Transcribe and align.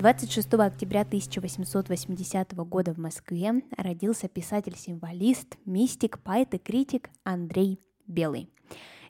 26 0.00 0.54
октября 0.54 1.02
1880 1.02 2.54
года 2.54 2.94
в 2.94 2.96
Москве 2.96 3.62
родился 3.76 4.28
писатель-символист, 4.28 5.58
мистик, 5.66 6.20
поэт 6.20 6.54
и 6.54 6.58
критик 6.58 7.10
Андрей 7.22 7.78
Белый. 8.06 8.48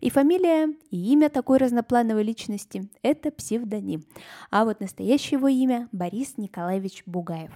И 0.01 0.11
фамилия, 0.11 0.75
и 0.91 1.12
имя 1.12 1.29
такой 1.29 1.59
разноплановой 1.59 2.25
личности– 2.25 2.91
это 3.03 3.31
псевдоним. 3.31 4.05
А 4.51 4.65
вот 4.65 4.81
настоящее 4.81 5.39
его 5.39 5.47
имя– 5.47 5.89
Борис 5.93 6.37
Николаевич 6.39 7.05
Бугаев. 7.07 7.53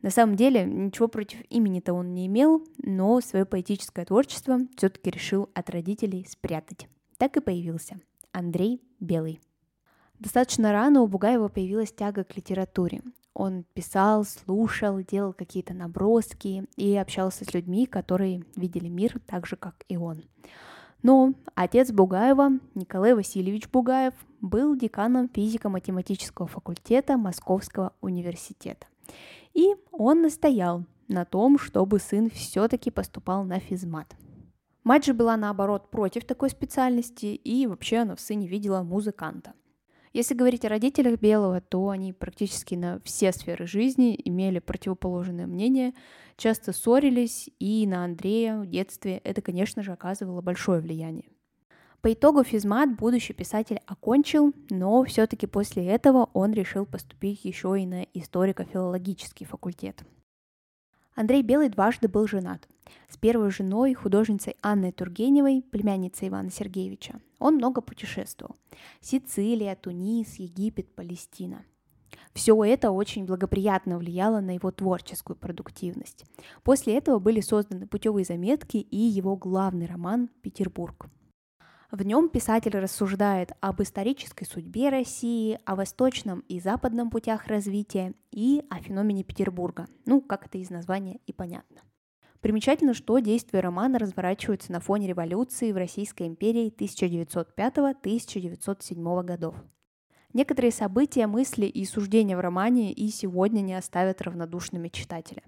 На 0.00 0.10
самом 0.10 0.36
деле, 0.36 0.64
ничего 0.64 1.08
против 1.08 1.40
имени-то 1.50 1.92
он 1.92 2.14
не 2.14 2.28
имел, 2.28 2.64
но 2.78 3.20
свое 3.20 3.46
поэтическое 3.46 4.04
творчество 4.04 4.60
все-таки 4.76 5.10
решил 5.10 5.50
от 5.54 5.70
родителей 5.70 6.24
спрятать. 6.30 6.86
Так 7.18 7.36
и 7.36 7.40
появился 7.40 8.00
Андрей 8.30 8.80
Белый. 9.00 9.40
Достаточно 10.20 10.70
рано 10.70 11.00
у 11.00 11.06
Бугаева 11.06 11.48
появилась 11.48 11.92
тяга 11.92 12.24
к 12.24 12.36
литературе. 12.36 13.00
Он 13.32 13.64
писал, 13.72 14.24
слушал, 14.24 15.00
делал 15.00 15.32
какие-то 15.32 15.72
наброски 15.72 16.66
и 16.76 16.94
общался 16.94 17.46
с 17.46 17.54
людьми, 17.54 17.86
которые 17.86 18.44
видели 18.54 18.88
мир 18.88 19.18
так 19.26 19.46
же, 19.46 19.56
как 19.56 19.76
и 19.88 19.96
он. 19.96 20.24
Но 21.02 21.32
отец 21.54 21.90
Бугаева, 21.90 22.50
Николай 22.74 23.14
Васильевич 23.14 23.70
Бугаев, 23.70 24.12
был 24.42 24.76
деканом 24.76 25.30
физико-математического 25.30 26.46
факультета 26.46 27.16
Московского 27.16 27.94
университета. 28.02 28.86
И 29.54 29.74
он 29.90 30.20
настоял 30.20 30.84
на 31.08 31.24
том, 31.24 31.58
чтобы 31.58 31.98
сын 31.98 32.28
все-таки 32.28 32.90
поступал 32.90 33.44
на 33.44 33.58
физмат. 33.58 34.14
Мать 34.84 35.06
же 35.06 35.14
была, 35.14 35.38
наоборот, 35.38 35.90
против 35.90 36.26
такой 36.26 36.50
специальности, 36.50 37.26
и 37.26 37.66
вообще 37.66 37.98
она 37.98 38.16
в 38.16 38.20
сыне 38.20 38.46
видела 38.46 38.82
музыканта. 38.82 39.54
Если 40.12 40.34
говорить 40.34 40.64
о 40.64 40.68
родителях 40.68 41.20
Белого, 41.20 41.60
то 41.60 41.88
они 41.90 42.12
практически 42.12 42.74
на 42.74 42.98
все 43.04 43.32
сферы 43.32 43.66
жизни 43.66 44.20
имели 44.24 44.58
противоположное 44.58 45.46
мнение, 45.46 45.94
часто 46.36 46.72
ссорились, 46.72 47.48
и 47.60 47.86
на 47.86 48.04
Андрея 48.04 48.58
в 48.58 48.66
детстве 48.66 49.18
это, 49.18 49.40
конечно 49.40 49.84
же, 49.84 49.92
оказывало 49.92 50.40
большое 50.40 50.80
влияние. 50.80 51.28
По 52.00 52.12
итогу 52.12 52.42
физмат 52.42 52.96
будущий 52.96 53.34
писатель 53.34 53.80
окончил, 53.86 54.52
но 54.68 55.04
все-таки 55.04 55.46
после 55.46 55.86
этого 55.86 56.30
он 56.32 56.54
решил 56.54 56.86
поступить 56.86 57.44
еще 57.44 57.80
и 57.80 57.86
на 57.86 58.02
историко-филологический 58.14 59.46
факультет. 59.46 60.02
Андрей 61.14 61.42
Белый 61.42 61.68
дважды 61.68 62.08
был 62.08 62.26
женат. 62.26 62.66
С 63.08 63.16
первой 63.16 63.50
женой, 63.50 63.94
художницей 63.94 64.56
Анной 64.62 64.92
Тургеневой, 64.92 65.62
племянницей 65.70 66.28
Ивана 66.28 66.50
Сергеевича, 66.50 67.20
он 67.38 67.56
много 67.56 67.80
путешествовал. 67.80 68.56
Сицилия, 69.00 69.74
Тунис, 69.76 70.36
Египет, 70.36 70.94
Палестина. 70.94 71.64
Все 72.32 72.62
это 72.64 72.90
очень 72.90 73.24
благоприятно 73.24 73.98
влияло 73.98 74.40
на 74.40 74.54
его 74.54 74.70
творческую 74.70 75.36
продуктивность. 75.36 76.24
После 76.62 76.96
этого 76.96 77.18
были 77.18 77.40
созданы 77.40 77.86
путевые 77.86 78.24
заметки 78.24 78.76
и 78.76 78.96
его 78.96 79.36
главный 79.36 79.86
роман 79.86 80.28
«Петербург». 80.42 81.08
В 81.90 82.04
нем 82.04 82.28
писатель 82.28 82.78
рассуждает 82.78 83.50
об 83.60 83.82
исторической 83.82 84.44
судьбе 84.44 84.90
России, 84.90 85.58
о 85.64 85.74
восточном 85.74 86.44
и 86.48 86.60
западном 86.60 87.10
путях 87.10 87.48
развития 87.48 88.14
и 88.30 88.62
о 88.70 88.78
феномене 88.78 89.24
Петербурга. 89.24 89.88
Ну, 90.06 90.20
как 90.20 90.46
это 90.46 90.58
из 90.58 90.70
названия 90.70 91.18
и 91.26 91.32
понятно. 91.32 91.80
Примечательно, 92.40 92.94
что 92.94 93.18
действие 93.18 93.60
романа 93.60 93.98
разворачивается 93.98 94.72
на 94.72 94.80
фоне 94.80 95.08
революции 95.08 95.72
в 95.72 95.76
Российской 95.76 96.26
империи 96.26 96.72
1905-1907 96.74 99.24
годов. 99.24 99.54
Некоторые 100.32 100.70
события, 100.70 101.26
мысли 101.26 101.66
и 101.66 101.84
суждения 101.84 102.36
в 102.36 102.40
романе 102.40 102.92
и 102.92 103.10
сегодня 103.10 103.62
не 103.62 103.74
оставят 103.74 104.22
равнодушными 104.22 104.86
читателя. 104.88 105.42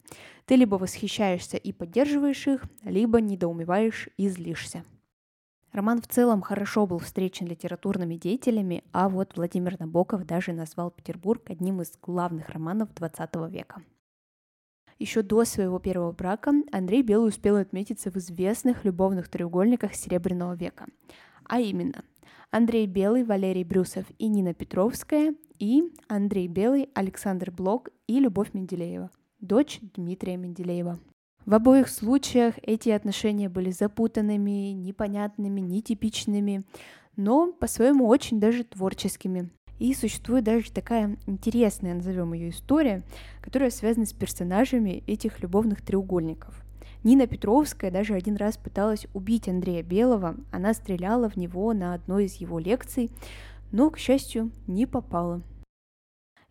Ты 0.45 0.57
либо 0.57 0.75
восхищаешься 0.75 1.57
и 1.57 1.73
поддерживаешь 1.73 2.49
их, 2.49 2.65
либо 2.83 3.21
недоумеваешь 3.21 4.09
и 4.17 4.29
злишься. 4.29 4.83
Роман 5.73 6.03
в 6.03 6.09
целом 6.09 6.43
хорошо 6.43 6.87
был 6.87 6.99
встречен 6.99 7.47
литературными 7.47 8.17
деятелями, 8.17 8.83
а 8.93 9.09
вот 9.09 9.37
Владимир 9.37 9.81
Набоков 9.81 10.27
даже 10.27 10.53
назвал 10.53 10.91
Петербург 10.91 11.49
одним 11.49 11.81
из 11.81 11.93
главных 12.03 12.51
романов 12.51 12.91
XX 12.91 13.49
века. 13.49 13.83
Еще 14.99 15.23
до 15.23 15.45
своего 15.45 15.79
первого 15.79 16.13
брака 16.13 16.53
Андрей 16.71 17.03
Белый 17.03 17.29
успел 17.29 17.57
отметиться 17.57 18.11
в 18.11 18.17
известных 18.17 18.85
любовных 18.85 19.29
треугольниках 19.29 19.95
Серебряного 19.95 20.55
века. 20.55 20.87
А 21.45 21.61
именно, 21.61 22.05
Андрей 22.51 22.87
Белый, 22.87 23.25
Валерий 23.25 23.65
Брюсов 23.65 24.05
и 24.19 24.29
Нина 24.29 24.55
Петровская, 24.55 25.35
и 25.59 25.83
Андрей 26.09 26.49
Белый, 26.49 26.89
Александр 26.95 27.51
Блок 27.51 27.89
и 28.07 28.19
Любовь 28.21 28.53
Менделеева, 28.53 29.11
дочь 29.41 29.81
Дмитрия 29.95 30.37
Менделеева. 30.37 30.99
В 31.45 31.55
обоих 31.55 31.89
случаях 31.89 32.55
эти 32.63 32.91
отношения 32.91 33.49
были 33.49 33.71
запутанными, 33.71 34.73
непонятными, 34.73 35.61
нетипичными, 35.61 36.63
но 37.17 37.53
по-своему 37.53 38.07
очень 38.07 38.39
даже 38.39 38.65
творческими. 38.65 39.51
И 39.83 39.95
существует 39.95 40.45
даже 40.45 40.71
такая 40.71 41.17
интересная, 41.27 41.95
назовем 41.95 42.35
ее 42.35 42.51
история, 42.51 43.03
которая 43.41 43.69
связана 43.71 44.07
с 44.07 44.13
персонажами 44.13 45.03
этих 45.09 45.43
любовных 45.43 45.83
треугольников. 45.83 46.63
Нина 47.03 47.27
Петровская 47.27 47.91
даже 47.91 48.15
один 48.15 48.37
раз 48.37 48.57
пыталась 48.57 49.09
убить 49.13 49.49
Андрея 49.49 49.83
Белого, 49.83 50.37
она 50.53 50.73
стреляла 50.73 51.29
в 51.29 51.35
него 51.35 51.73
на 51.73 51.95
одной 51.95 52.27
из 52.27 52.35
его 52.37 52.61
лекций, 52.61 53.11
но, 53.73 53.91
к 53.91 53.99
счастью, 53.99 54.53
не 54.69 54.87
попала. 54.87 55.43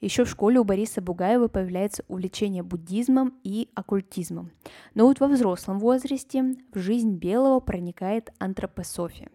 Еще 0.02 0.26
в 0.26 0.30
школе 0.30 0.60
у 0.60 0.66
Бориса 0.66 1.00
Бугаева 1.00 1.48
появляется 1.48 2.04
увлечение 2.10 2.64
буддизмом 2.64 3.40
и 3.46 3.70
оккультизмом. 3.76 4.52
Но 4.94 5.08
вот 5.08 5.22
во 5.22 5.28
взрослом 5.28 5.80
возрасте 5.80 6.56
в 6.74 6.80
жизнь 6.80 7.14
Белого 7.14 7.62
проникает 7.62 8.30
антропософия. 8.40 9.30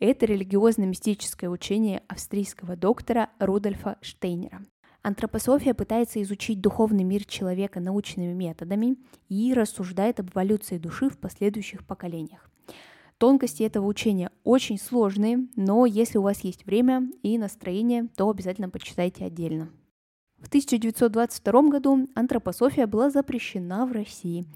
Это 0.00 0.24
религиозно-мистическое 0.24 1.50
учение 1.50 2.02
австрийского 2.08 2.74
доктора 2.74 3.28
Рудольфа 3.38 3.98
Штейнера. 4.00 4.62
Антропософия 5.02 5.74
пытается 5.74 6.22
изучить 6.22 6.62
духовный 6.62 7.04
мир 7.04 7.26
человека 7.26 7.80
научными 7.80 8.32
методами 8.32 8.96
и 9.28 9.52
рассуждает 9.52 10.18
об 10.18 10.30
эволюции 10.30 10.78
души 10.78 11.10
в 11.10 11.18
последующих 11.18 11.86
поколениях. 11.86 12.48
Тонкости 13.18 13.62
этого 13.62 13.84
учения 13.84 14.30
очень 14.42 14.78
сложные, 14.78 15.46
но 15.54 15.84
если 15.84 16.16
у 16.16 16.22
вас 16.22 16.40
есть 16.44 16.64
время 16.64 17.10
и 17.22 17.36
настроение, 17.36 18.08
то 18.16 18.30
обязательно 18.30 18.70
почитайте 18.70 19.26
отдельно. 19.26 19.68
В 20.38 20.48
1922 20.48 21.62
году 21.68 22.08
антропософия 22.14 22.86
была 22.86 23.10
запрещена 23.10 23.84
в 23.84 23.92
России, 23.92 24.46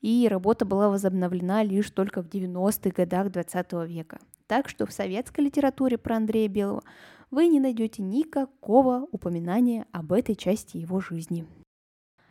и 0.00 0.26
работа 0.28 0.64
была 0.64 0.88
возобновлена 0.88 1.62
лишь 1.62 1.92
только 1.92 2.20
в 2.20 2.26
90-х 2.26 2.90
годах 2.90 3.30
20 3.30 3.72
века. 3.86 4.18
Так 4.48 4.68
что 4.68 4.86
в 4.86 4.92
советской 4.92 5.42
литературе 5.42 5.98
про 5.98 6.16
Андрея 6.16 6.48
Белого 6.48 6.82
вы 7.30 7.46
не 7.46 7.60
найдете 7.60 8.02
никакого 8.02 9.06
упоминания 9.12 9.86
об 9.92 10.12
этой 10.12 10.34
части 10.34 10.78
его 10.78 11.00
жизни. 11.00 11.46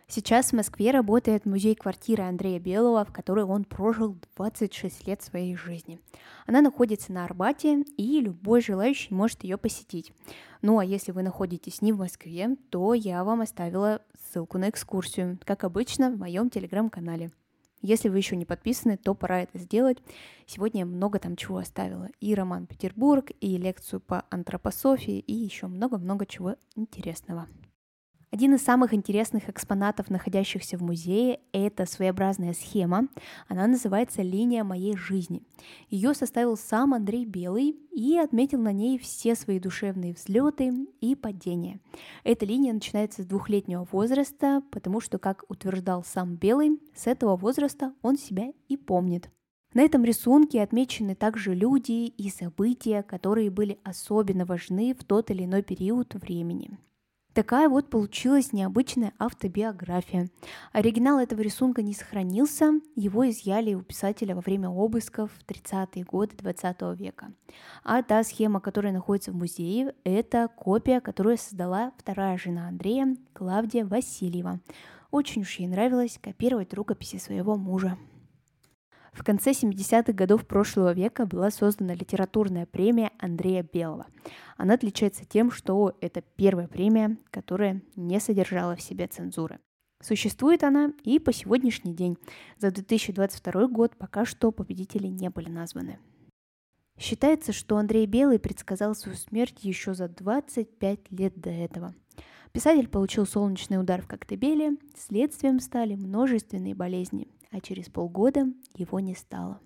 Сейчас 0.10 0.52
в 0.52 0.54
Москве 0.54 0.92
работает 0.92 1.46
музей-квартира 1.46 2.24
Андрея 2.24 2.60
Белого, 2.60 3.04
в 3.06 3.12
которой 3.12 3.44
он 3.44 3.66
прожил 3.66 4.18
26 4.38 5.06
лет 5.06 5.22
своей 5.22 5.56
жизни. 5.56 6.00
Она 6.48 6.62
находится 6.62 7.12
на 7.12 7.26
Арбате, 7.26 7.82
и 7.98 8.22
любой 8.22 8.62
желающий 8.62 9.14
может 9.14 9.44
ее 9.44 9.58
посетить. 9.58 10.14
Ну 10.62 10.80
а 10.80 10.86
если 10.86 11.12
вы 11.12 11.24
находитесь 11.24 11.82
не 11.82 11.92
в 11.92 11.98
Москве, 11.98 12.56
то 12.70 12.94
я 12.94 13.24
вам 13.24 13.42
оставила 13.42 14.02
ссылку 14.32 14.58
на 14.58 14.70
экскурсию, 14.70 15.38
как 15.44 15.66
обычно, 15.66 16.10
в 16.10 16.18
моем 16.18 16.50
телеграм-канале. 16.50 17.30
Если 17.82 18.10
вы 18.10 18.18
еще 18.18 18.36
не 18.36 18.46
подписаны, 18.46 18.98
то 18.98 19.14
пора 19.14 19.42
это 19.42 19.58
сделать. 19.60 19.98
Сегодня 20.46 20.86
много 20.86 21.20
там 21.20 21.36
чего 21.36 21.58
оставила. 21.58 22.10
И 22.20 22.34
роман 22.34 22.66
«Петербург», 22.66 23.32
и 23.40 23.58
лекцию 23.58 24.00
по 24.00 24.26
антропософии, 24.30 25.20
и 25.20 25.34
еще 25.34 25.68
много-много 25.68 26.26
чего 26.26 26.56
интересного. 26.76 27.48
Один 28.30 28.56
из 28.56 28.62
самых 28.62 28.94
интересных 28.94 29.48
экспонатов, 29.48 30.10
находящихся 30.10 30.78
в 30.78 30.82
музее, 30.82 31.40
это 31.54 31.86
своеобразная 31.86 32.54
схема. 32.54 33.08
Она 33.48 33.68
называется 33.68 34.22
«Линия 34.22 34.66
моей 34.66 34.98
жизни». 34.98 35.44
Ее 35.90 36.14
составил 36.14 36.58
сам 36.58 36.94
Андрей 36.94 37.26
Белый 37.26 37.78
и 37.90 38.18
отметил 38.18 38.60
на 38.60 38.74
ней 38.74 39.00
все 39.00 39.34
свои 39.34 39.60
душевные 39.60 40.14
взлеты 40.14 40.74
и 41.00 41.16
падения. 41.16 41.80
Эта 42.26 42.46
линия 42.46 42.74
начинается 42.74 43.24
с 43.24 43.26
двухлетнего 43.26 43.88
возраста, 43.94 44.62
потому 44.72 45.00
что, 45.00 45.20
как 45.20 45.46
утверждал 45.48 46.04
сам 46.04 46.36
Белый, 46.36 46.82
с 46.94 47.08
этого 47.08 47.38
возраста 47.38 47.94
он 48.02 48.18
себя 48.18 48.52
и 48.68 48.76
помнит. 48.76 49.30
На 49.74 49.84
этом 49.84 50.04
рисунке 50.04 50.62
отмечены 50.62 51.16
также 51.16 51.54
люди 51.54 52.08
и 52.08 52.30
события, 52.30 53.04
которые 53.04 53.50
были 53.52 53.80
особенно 53.84 54.46
важны 54.46 54.94
в 54.94 55.06
тот 55.06 55.32
или 55.32 55.46
иной 55.46 55.64
период 55.64 56.14
времени. 56.16 56.78
Такая 57.38 57.70
вот 57.70 57.92
получилась 57.92 58.52
необычная 58.52 59.14
автобиография. 59.20 60.32
Оригинал 60.72 61.20
этого 61.20 61.40
рисунка 61.42 61.84
не 61.84 61.94
сохранился, 61.94 62.72
его 62.96 63.30
изъяли 63.30 63.76
у 63.76 63.84
писателя 63.84 64.34
во 64.34 64.42
время 64.42 64.70
обысков 64.70 65.30
в 65.32 65.46
30-е 65.48 66.04
годы 66.04 66.36
20 66.36 66.82
века. 67.00 67.32
А 67.84 68.02
та 68.02 68.24
схема, 68.24 68.60
которая 68.60 68.92
находится 68.92 69.32
в 69.32 69.36
музее, 69.36 69.94
это 70.04 70.48
копия, 70.48 71.00
которую 71.00 71.38
создала 71.38 71.92
вторая 72.00 72.40
жена 72.40 72.70
Андрея, 72.70 73.16
Клавдия 73.34 73.86
Васильева. 73.86 74.60
Очень 75.12 75.44
уж 75.44 75.60
ей 75.60 75.68
нравилось 75.68 76.18
копировать 76.20 76.74
рукописи 76.74 77.18
своего 77.18 77.56
мужа. 77.56 78.00
В 79.18 79.24
конце 79.24 79.50
70-х 79.50 80.14
годов 80.14 80.46
прошлого 80.46 80.94
века 80.94 81.26
была 81.26 81.50
создана 81.50 81.96
литературная 81.96 82.68
премия 82.68 83.12
Андрея 83.18 83.64
Белого. 83.64 84.06
Она 84.58 84.76
отличается 84.76 85.26
тем, 85.26 85.50
что 85.50 85.98
это 86.02 86.22
первая 86.22 86.68
премия, 86.68 87.18
которая 87.32 87.82
не 87.96 88.20
содержала 88.20 88.76
в 88.76 88.82
себе 88.82 89.08
цензуры. 89.08 89.60
Существует 90.04 90.64
она 90.64 90.94
и 91.04 91.18
по 91.18 91.34
сегодняшний 91.34 91.96
день. 91.96 92.18
За 92.60 92.70
2022 92.70 93.68
год 93.70 93.96
пока 93.98 94.24
что 94.24 94.52
победители 94.52 95.08
не 95.08 95.32
были 95.32 95.50
названы. 95.50 95.98
Считается, 97.00 97.54
что 97.54 97.78
Андрей 97.78 98.06
Белый 98.06 98.38
предсказал 98.38 98.94
свою 98.94 99.18
смерть 99.18 99.64
еще 99.64 99.96
за 99.96 100.10
25 100.10 101.12
лет 101.12 101.34
до 101.40 101.50
этого. 101.50 101.96
Писатель 102.52 102.88
получил 102.88 103.26
солнечный 103.26 103.80
удар 103.80 104.04
в 104.04 104.08
Коктебеле, 104.08 104.78
следствием 104.96 105.60
стали 105.60 105.96
множественные 105.96 106.76
болезни, 106.76 107.28
а 107.52 107.60
через 107.62 107.90
полгода 107.90 108.46
его 108.76 109.00
не 109.00 109.16
стало. 109.16 109.60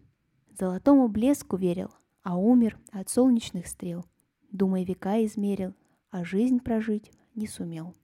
Золотому 0.57 1.07
блеску 1.07 1.57
верил, 1.57 1.89
а 2.24 2.38
умер 2.38 2.80
от 2.92 3.10
солнечных 3.10 3.68
стрел. 3.68 4.06
Думай, 4.51 4.83
века 4.83 5.24
измерил, 5.25 5.74
а 6.10 6.24
жизнь 6.24 6.60
прожить 6.60 7.12
не 7.36 7.48
сумел. 7.48 7.95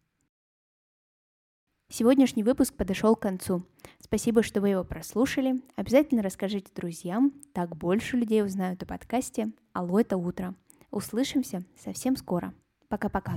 Сегодняшний 1.89 2.43
выпуск 2.43 2.73
подошел 2.73 3.15
к 3.15 3.21
концу. 3.21 3.63
Спасибо, 3.99 4.43
что 4.43 4.59
вы 4.59 4.69
его 4.69 4.83
прослушали. 4.83 5.61
Обязательно 5.75 6.21
расскажите 6.21 6.69
друзьям, 6.75 7.31
так 7.53 7.77
больше 7.77 8.17
людей 8.17 8.43
узнают 8.43 8.83
о 8.83 8.85
подкасте 8.85 9.51
«Алло, 9.71 9.99
это 9.99 10.17
утро». 10.17 10.53
Услышимся 10.91 11.63
совсем 11.77 12.17
скоро. 12.17 12.53
Пока-пока. 12.89 13.33